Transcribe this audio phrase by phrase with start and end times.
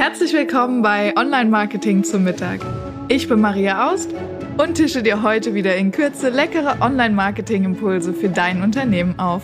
[0.00, 2.60] Herzlich willkommen bei Online Marketing zum Mittag.
[3.08, 4.08] Ich bin Maria Aust
[4.56, 9.42] und tische dir heute wieder in Kürze leckere Online Marketing Impulse für dein Unternehmen auf.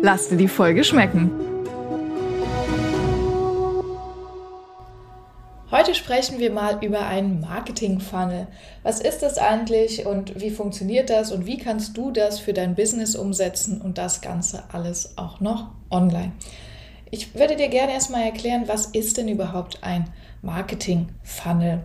[0.00, 1.30] Lass dir die Folge schmecken.
[5.70, 8.46] Heute sprechen wir mal über einen Marketing-Funnel.
[8.82, 12.74] Was ist das eigentlich und wie funktioniert das und wie kannst du das für dein
[12.74, 16.32] Business umsetzen und das Ganze alles auch noch online?
[17.10, 20.08] Ich würde dir gerne erstmal erklären, was ist denn überhaupt ein
[20.42, 21.80] Marketing-Funnel?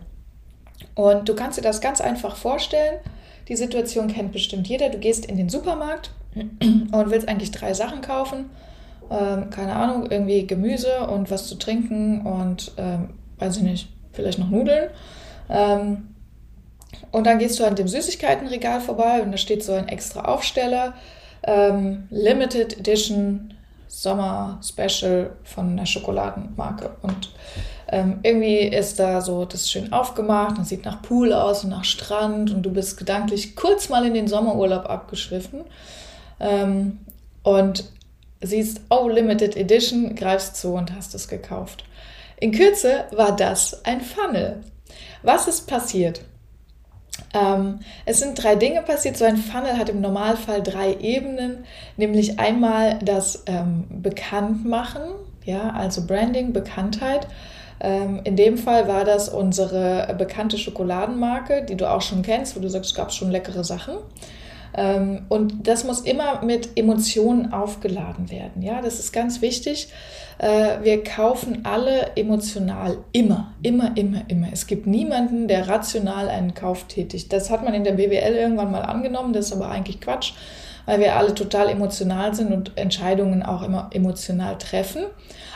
[0.96, 2.99] Und du kannst dir das ganz einfach vorstellen.
[3.48, 4.90] Die Situation kennt bestimmt jeder.
[4.90, 8.49] Du gehst in den Supermarkt und willst eigentlich drei Sachen kaufen.
[9.09, 14.40] Ähm, keine Ahnung, irgendwie Gemüse und was zu trinken und ähm, weiß ich nicht, vielleicht
[14.40, 14.90] noch Nudeln.
[15.49, 16.10] Ähm,
[17.12, 20.94] und dann gehst du an dem Süßigkeitenregal vorbei und da steht so ein extra Aufsteller,
[21.44, 23.54] ähm, Limited Edition
[23.94, 26.96] Sommer Special von einer Schokoladenmarke.
[27.04, 27.32] Und
[27.90, 31.84] ähm, irgendwie ist da so das schön aufgemacht und sieht nach Pool aus und nach
[31.84, 35.66] Strand und du bist gedanklich kurz mal in den Sommerurlaub abgeschwiffen
[36.40, 36.98] ähm,
[37.44, 37.84] und
[38.41, 41.85] siehst, oh, Limited Edition, greifst zu und hast es gekauft.
[42.38, 44.63] In Kürze war das ein Funnel.
[45.22, 46.22] Was ist passiert?
[47.34, 49.17] Ähm, es sind drei Dinge passiert.
[49.17, 51.65] So ein Funnel hat im Normalfall drei Ebenen,
[51.98, 55.01] nämlich einmal das ähm, Bekanntmachen,
[55.43, 57.27] ja, also Branding, Bekanntheit.
[57.79, 62.59] Ähm, in dem Fall war das unsere bekannte Schokoladenmarke, die du auch schon kennst, wo
[62.59, 63.95] du sagst, es gab schon leckere Sachen.
[64.75, 68.62] Ähm, und das muss immer mit Emotionen aufgeladen werden.
[68.62, 69.90] Ja, das ist ganz wichtig.
[70.40, 74.47] Äh, wir kaufen alle emotional immer, immer, immer, immer.
[74.51, 77.31] Es gibt niemanden, der rational einen Kauf tätigt.
[77.31, 80.34] Das hat man in der BWL irgendwann mal angenommen, das ist aber eigentlich Quatsch,
[80.85, 85.03] weil wir alle total emotional sind und Entscheidungen auch immer emotional treffen.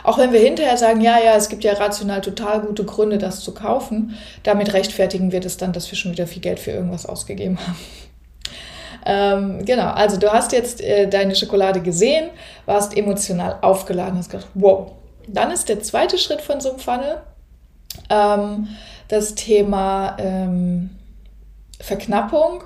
[0.04, 3.40] Auch wenn wir hinterher sagen, ja, ja, es gibt ja rational total gute Gründe, das
[3.40, 7.04] zu kaufen, damit rechtfertigen wir das dann, dass wir schon wieder viel Geld für irgendwas
[7.04, 7.76] ausgegeben haben.
[9.06, 12.30] Ähm, genau, also du hast jetzt äh, deine Schokolade gesehen,
[12.66, 14.92] warst emotional aufgeladen, hast gedacht, wow.
[15.26, 17.20] Dann ist der zweite Schritt von so einem Funnel
[18.08, 18.68] ähm,
[19.08, 20.90] das Thema ähm,
[21.80, 22.62] Verknappung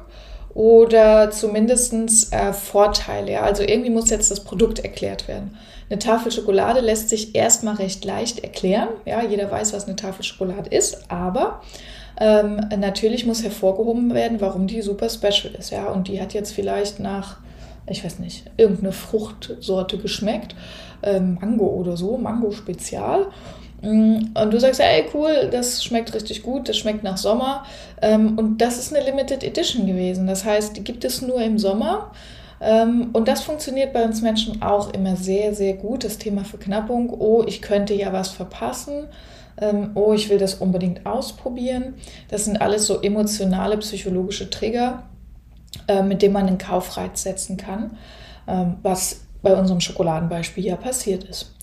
[0.54, 3.42] oder zumindest äh, Vorteile.
[3.42, 5.56] Also irgendwie muss jetzt das Produkt erklärt werden.
[5.88, 8.88] Eine Tafel Schokolade lässt sich erstmal recht leicht erklären.
[9.04, 11.60] Ja, jeder weiß, was eine Tafel Schokolade ist, aber
[12.20, 15.70] ähm, natürlich muss hervorgehoben werden, warum die super special ist.
[15.70, 15.88] Ja?
[15.88, 17.38] Und die hat jetzt vielleicht nach,
[17.86, 20.54] ich weiß nicht, irgendeine Fruchtsorte geschmeckt,
[21.02, 23.26] ähm, Mango oder so, Mango Spezial.
[23.80, 27.64] Mm, und du sagst, ey, cool, das schmeckt richtig gut, das schmeckt nach Sommer.
[28.00, 30.26] Ähm, und das ist eine Limited Edition gewesen.
[30.26, 32.12] Das heißt, die gibt es nur im Sommer.
[32.60, 36.04] Ähm, und das funktioniert bei uns Menschen auch immer sehr, sehr gut.
[36.04, 37.10] Das Thema Verknappung.
[37.10, 39.08] Oh, ich könnte ja was verpassen
[39.60, 41.94] ähm, oh, ich will das unbedingt ausprobieren.
[42.28, 45.04] Das sind alles so emotionale, psychologische Trigger,
[45.88, 47.96] äh, mit denen man einen Kaufreiz setzen kann,
[48.46, 51.54] ähm, was bei unserem Schokoladenbeispiel ja passiert ist.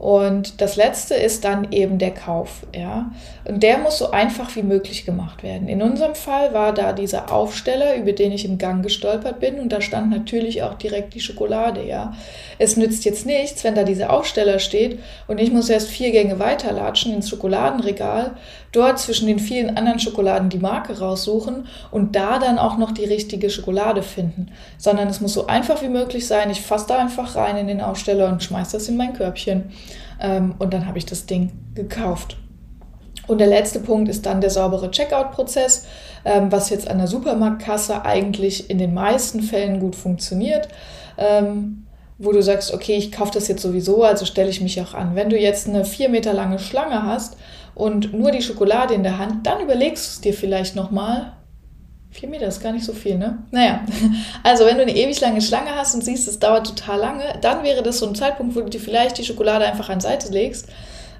[0.00, 3.10] Und das letzte ist dann eben der Kauf, ja.
[3.44, 5.68] Und der muss so einfach wie möglich gemacht werden.
[5.68, 9.70] In unserem Fall war da dieser Aufsteller, über den ich im Gang gestolpert bin, und
[9.70, 12.14] da stand natürlich auch direkt die Schokolade, ja.
[12.58, 16.38] Es nützt jetzt nichts, wenn da dieser Aufsteller steht und ich muss erst vier Gänge
[16.38, 18.30] weiterlatschen ins Schokoladenregal,
[18.72, 23.04] dort zwischen den vielen anderen Schokoladen die Marke raussuchen und da dann auch noch die
[23.04, 24.50] richtige Schokolade finden.
[24.78, 26.50] Sondern es muss so einfach wie möglich sein.
[26.50, 29.70] Ich fasse da einfach rein in den Aufsteller und schmeiße das in mein Körbchen.
[30.20, 32.36] Ähm, und dann habe ich das Ding gekauft.
[33.26, 35.86] Und der letzte Punkt ist dann der saubere Checkout-Prozess,
[36.24, 40.68] ähm, was jetzt an der Supermarktkasse eigentlich in den meisten Fällen gut funktioniert.
[41.16, 41.86] Ähm,
[42.20, 45.16] wo du sagst, okay, ich kaufe das jetzt sowieso, also stelle ich mich auch an.
[45.16, 47.38] Wenn du jetzt eine vier Meter lange Schlange hast
[47.74, 51.32] und nur die Schokolade in der Hand, dann überlegst du es dir vielleicht nochmal.
[52.12, 53.38] Vier Meter ist gar nicht so viel, ne?
[53.52, 53.84] Naja,
[54.42, 57.62] also wenn du eine ewig lange Schlange hast und siehst, es dauert total lange, dann
[57.62, 60.66] wäre das so ein Zeitpunkt, wo du dir vielleicht die Schokolade einfach an Seite legst,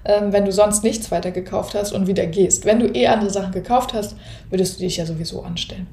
[0.04, 2.64] ähm, wenn du sonst nichts weiter gekauft hast und wieder gehst.
[2.64, 4.16] Wenn du eh andere Sachen gekauft hast,
[4.48, 5.86] würdest du dich ja sowieso anstellen.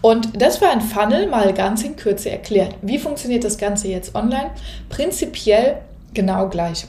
[0.00, 2.74] Und das war ein Funnel, mal ganz in Kürze erklärt.
[2.82, 4.50] Wie funktioniert das Ganze jetzt online?
[4.88, 5.78] Prinzipiell
[6.14, 6.86] genau gleich.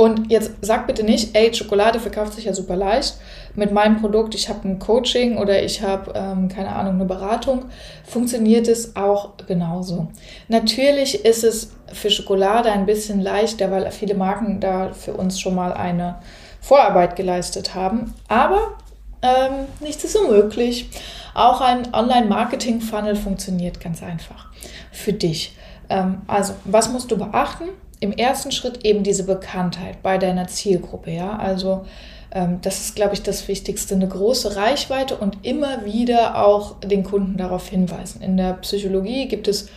[0.00, 3.16] Und jetzt sag bitte nicht, ey, Schokolade verkauft sich ja super leicht.
[3.54, 7.66] Mit meinem Produkt, ich habe ein Coaching oder ich habe, ähm, keine Ahnung, eine Beratung,
[8.06, 10.08] funktioniert es auch genauso.
[10.48, 15.54] Natürlich ist es für Schokolade ein bisschen leichter, weil viele Marken da für uns schon
[15.54, 16.16] mal eine
[16.62, 18.14] Vorarbeit geleistet haben.
[18.26, 18.78] Aber
[19.20, 20.88] ähm, nichts ist unmöglich.
[21.34, 24.46] Auch ein Online-Marketing-Funnel funktioniert ganz einfach
[24.92, 25.54] für dich.
[25.90, 27.68] Ähm, also, was musst du beachten?
[28.00, 31.10] Im ersten Schritt eben diese Bekanntheit bei deiner Zielgruppe.
[31.10, 31.84] Ja, also
[32.32, 37.04] ähm, das ist, glaube ich, das Wichtigste, eine große Reichweite und immer wieder auch den
[37.04, 38.22] Kunden darauf hinweisen.
[38.22, 39.68] In der Psychologie gibt es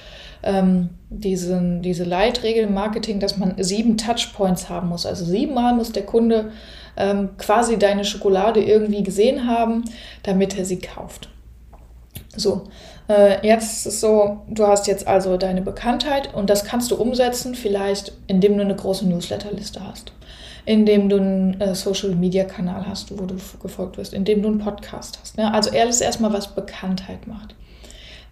[0.43, 5.05] ähm, diesen, diese Leitregel im Marketing, dass man sieben Touchpoints haben muss.
[5.05, 6.51] Also siebenmal muss der Kunde
[6.95, 9.83] ähm, quasi deine Schokolade irgendwie gesehen haben,
[10.23, 11.29] damit er sie kauft.
[12.35, 12.63] So,
[13.09, 16.95] äh, jetzt ist es so, du hast jetzt also deine Bekanntheit und das kannst du
[16.95, 20.13] umsetzen, vielleicht indem du eine große Newsletterliste hast,
[20.65, 25.37] indem du einen äh, Social-Media-Kanal hast, wo du gefolgt wirst, indem du einen Podcast hast.
[25.37, 25.53] Ne?
[25.53, 27.55] Also alles erstmal, was Bekanntheit macht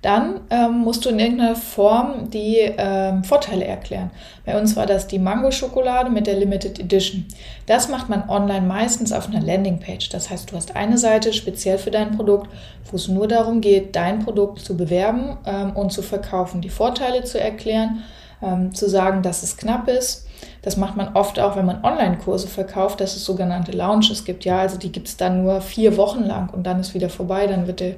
[0.01, 4.09] dann ähm, musst du in irgendeiner Form die ähm, Vorteile erklären.
[4.45, 7.27] Bei uns war das die Mango-Schokolade mit der Limited Edition.
[7.67, 10.09] Das macht man online meistens auf einer Landingpage.
[10.09, 12.49] Das heißt, du hast eine Seite speziell für dein Produkt,
[12.89, 17.23] wo es nur darum geht, dein Produkt zu bewerben ähm, und zu verkaufen, die Vorteile
[17.23, 18.01] zu erklären,
[18.41, 20.25] ähm, zu sagen, dass es knapp ist.
[20.61, 24.45] Das macht man oft auch, wenn man Online-Kurse verkauft, dass es sogenannte Launches gibt.
[24.45, 27.47] Ja, also die gibt es dann nur vier Wochen lang und dann ist wieder vorbei.
[27.47, 27.95] Dann wird der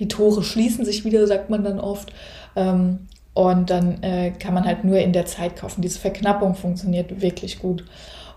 [0.00, 2.12] die Tore schließen sich wieder, sagt man dann oft.
[2.56, 5.82] Ähm, und dann äh, kann man halt nur in der Zeit kaufen.
[5.82, 7.84] Diese Verknappung funktioniert wirklich gut.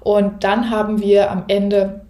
[0.01, 2.01] Und dann haben wir am Ende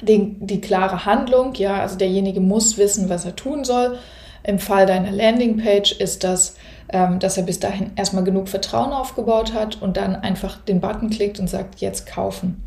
[0.00, 1.54] die, die klare Handlung.
[1.54, 3.98] Ja, also derjenige muss wissen, was er tun soll.
[4.44, 6.56] Im Fall deiner Landingpage ist das,
[6.92, 11.10] ähm, dass er bis dahin erstmal genug Vertrauen aufgebaut hat und dann einfach den Button
[11.10, 12.62] klickt und sagt, jetzt kaufen.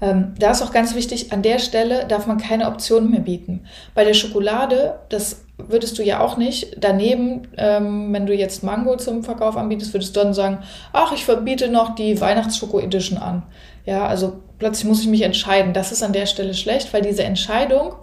[0.00, 3.64] Ähm, da ist auch ganz wichtig, an der Stelle darf man keine Optionen mehr bieten.
[3.94, 8.96] Bei der Schokolade, das würdest du ja auch nicht daneben, ähm, wenn du jetzt Mango
[8.96, 10.58] zum Verkauf anbietest, würdest du dann sagen,
[10.92, 13.42] ach, ich verbiete noch die Weihnachtsschoko-Edition an.
[13.84, 15.72] Ja, also plötzlich muss ich mich entscheiden.
[15.72, 17.94] Das ist an der Stelle schlecht, weil diese Entscheidung,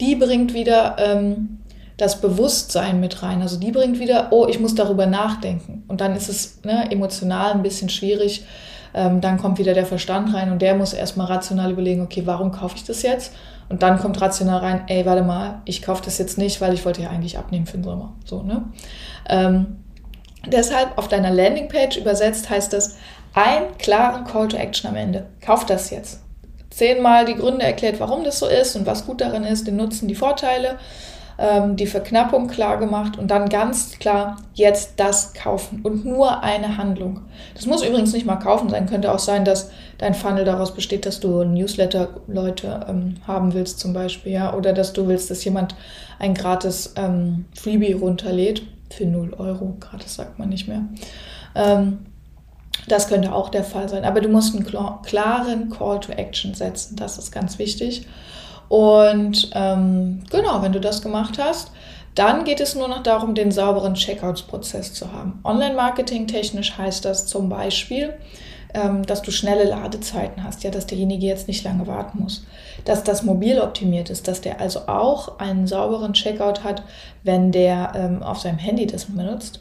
[0.00, 1.58] die bringt wieder ähm,
[1.96, 3.42] das Bewusstsein mit rein.
[3.42, 5.84] Also die bringt wieder, oh, ich muss darüber nachdenken.
[5.88, 8.44] Und dann ist es ne, emotional ein bisschen schwierig.
[8.94, 12.52] Ähm, dann kommt wieder der Verstand rein und der muss erstmal rational überlegen, okay, warum
[12.52, 13.32] kaufe ich das jetzt?
[13.68, 16.84] Und dann kommt rational rein, ey, warte mal, ich kaufe das jetzt nicht, weil ich
[16.84, 18.12] wollte ja eigentlich abnehmen für den Sommer.
[18.24, 18.64] So, ne?
[19.28, 19.78] Ähm,
[20.46, 22.96] deshalb auf deiner Landingpage übersetzt heißt das,
[23.32, 25.26] einen klaren Call to Action am Ende.
[25.40, 26.20] Kauf das jetzt.
[26.70, 30.08] Zehnmal die Gründe erklärt, warum das so ist und was gut darin ist, den Nutzen,
[30.08, 30.78] die Vorteile
[31.38, 36.76] ähm, die Verknappung klar gemacht und dann ganz klar jetzt das kaufen und nur eine
[36.76, 37.22] Handlung.
[37.54, 41.06] Das muss übrigens nicht mal kaufen sein, könnte auch sein, dass dein Funnel daraus besteht,
[41.06, 45.74] dass du Newsletter-Leute ähm, haben willst zum Beispiel, ja, oder dass du willst, dass jemand
[46.18, 50.84] ein gratis ähm, Freebie runterlädt für 0 Euro, gratis sagt man nicht mehr.
[51.54, 51.98] Ähm,
[52.88, 54.04] das könnte auch der Fall sein.
[54.04, 56.96] Aber du musst einen klaren Call to Action setzen.
[56.96, 58.06] Das ist ganz wichtig.
[58.68, 61.70] Und ähm, genau, wenn du das gemacht hast,
[62.14, 65.40] dann geht es nur noch darum, den sauberen Checkouts-Prozess zu haben.
[65.44, 68.14] Online-Marketing technisch heißt das zum Beispiel,
[68.72, 72.44] ähm, dass du schnelle Ladezeiten hast, ja, dass derjenige jetzt nicht lange warten muss,
[72.84, 76.82] dass das mobil optimiert ist, dass der also auch einen sauberen Checkout hat,
[77.22, 79.60] wenn der ähm, auf seinem Handy das benutzt.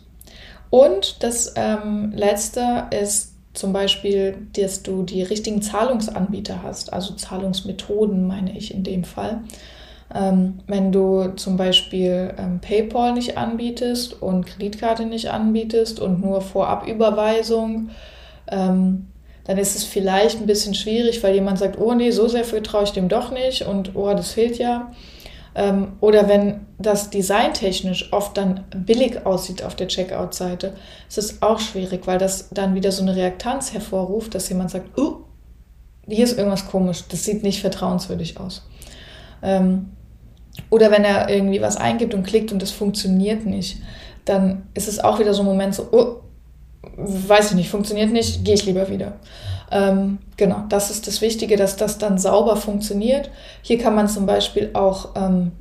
[0.69, 8.25] Und das ähm, letzte ist zum Beispiel, dass du die richtigen Zahlungsanbieter hast, also Zahlungsmethoden
[8.25, 9.41] meine ich in dem Fall.
[10.13, 16.41] Ähm, wenn du zum Beispiel ähm, PayPal nicht anbietest und Kreditkarte nicht anbietest und nur
[16.41, 17.89] Vorabüberweisung,
[18.51, 19.07] ähm,
[19.45, 22.83] dann ist es vielleicht ein bisschen schwierig, weil jemand sagt, oh nee, so sehr vertraue
[22.83, 24.91] ich dem doch nicht und oh, das fehlt ja.
[25.55, 30.73] Ähm, oder wenn das designtechnisch oft dann billig aussieht auf der Checkout-Seite,
[31.07, 34.97] ist es auch schwierig, weil das dann wieder so eine Reaktanz hervorruft, dass jemand sagt,
[34.97, 35.17] uh,
[36.07, 38.67] hier ist irgendwas komisch, das sieht nicht vertrauenswürdig aus.
[39.41, 39.91] Ähm,
[40.69, 43.77] oder wenn er irgendwie was eingibt und klickt und das funktioniert nicht,
[44.25, 46.21] dann ist es auch wieder so ein Moment so, oh,
[46.97, 49.13] weiß ich nicht, funktioniert nicht, gehe ich lieber wieder.
[49.73, 53.31] Ähm, genau, das ist das Wichtige, dass das dann sauber funktioniert.
[53.63, 55.51] Hier kann man zum Beispiel auch ähm,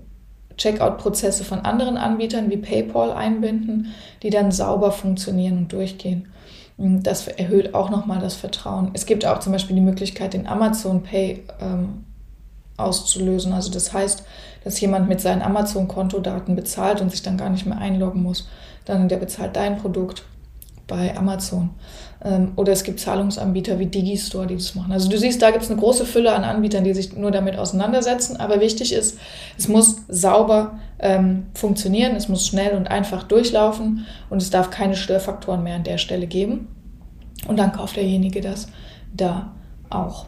[0.59, 3.87] Checkout-Prozesse von anderen Anbietern wie PayPal einbinden,
[4.23, 6.29] die dann sauber funktionieren und durchgehen.
[6.77, 8.91] Das erhöht auch nochmal das Vertrauen.
[8.93, 12.05] Es gibt auch zum Beispiel die Möglichkeit, den Amazon Pay ähm,
[12.77, 13.55] auszulösen.
[13.55, 14.25] Also das heißt,
[14.65, 18.47] dass jemand mit seinen Amazon-Kontodaten bezahlt und sich dann gar nicht mehr einloggen muss.
[18.85, 20.25] Dann der bezahlt dein Produkt
[20.87, 21.71] bei Amazon.
[22.25, 24.93] Ähm, oder es gibt Zahlungsanbieter wie Digistore, die das machen.
[24.93, 27.57] Also du siehst, da gibt es eine große Fülle an Anbietern, die sich nur damit
[27.57, 28.37] auseinandersetzen.
[28.37, 29.19] Aber wichtig ist,
[29.59, 34.97] es muss sauber ähm, funktionieren, es muss schnell und einfach durchlaufen und es darf keine
[34.97, 36.69] Störfaktoren mehr an der Stelle geben.
[37.49, 38.69] Und dann kauft derjenige das
[39.13, 39.53] da
[39.91, 40.27] auch.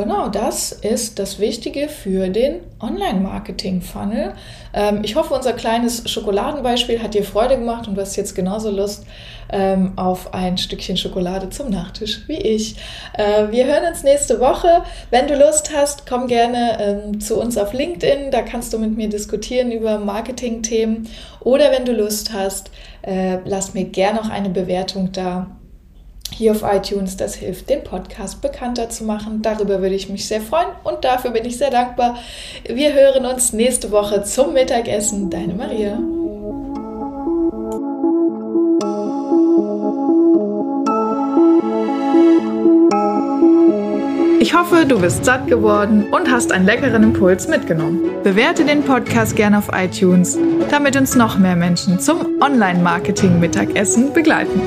[0.00, 4.32] Genau, das ist das Wichtige für den Online-Marketing-Funnel.
[4.72, 8.70] Ähm, ich hoffe, unser kleines Schokoladenbeispiel hat dir Freude gemacht und du hast jetzt genauso
[8.70, 9.04] Lust
[9.52, 12.76] ähm, auf ein Stückchen Schokolade zum Nachtisch wie ich.
[13.12, 14.84] Äh, wir hören uns nächste Woche.
[15.10, 18.30] Wenn du Lust hast, komm gerne ähm, zu uns auf LinkedIn.
[18.30, 21.10] Da kannst du mit mir diskutieren über Marketing-Themen.
[21.40, 22.70] Oder wenn du Lust hast,
[23.02, 25.59] äh, lass mir gerne noch eine Bewertung da
[26.40, 27.16] hier auf iTunes.
[27.16, 29.42] Das hilft, den Podcast bekannter zu machen.
[29.42, 32.16] Darüber würde ich mich sehr freuen und dafür bin ich sehr dankbar.
[32.66, 35.28] Wir hören uns nächste Woche zum Mittagessen.
[35.30, 35.98] Deine Maria.
[44.40, 48.00] Ich hoffe, du bist satt geworden und hast einen leckeren Impuls mitgenommen.
[48.22, 50.38] Bewerte den Podcast gerne auf iTunes,
[50.70, 54.60] damit uns noch mehr Menschen zum Online-Marketing-Mittagessen begleiten.